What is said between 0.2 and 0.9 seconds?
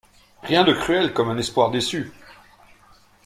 Rien de